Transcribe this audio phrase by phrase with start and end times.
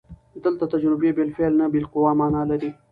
[0.43, 2.69] دلته تجربې بالفعل نه، بالقوه مانا لري.